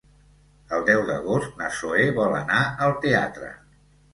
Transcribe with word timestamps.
El 0.77 0.85
deu 0.87 1.03
d'agost 1.09 1.61
na 1.61 1.69
Zoè 1.81 2.09
vol 2.17 2.41
anar 2.41 2.65
al 2.87 2.99
teatre. 3.05 3.53